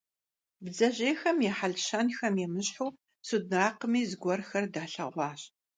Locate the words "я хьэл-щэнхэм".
1.51-2.35